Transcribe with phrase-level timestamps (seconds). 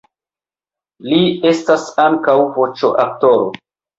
[1.09, 1.19] Li
[1.51, 3.45] estas ankaŭ voĉoaktoro.